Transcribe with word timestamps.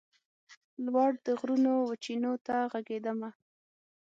لوړ 0.85 1.11
د 1.25 1.27
غرونو 1.39 1.73
وچېنو 1.89 2.33
ته 2.45 2.55
ږغېدمه 2.71 3.29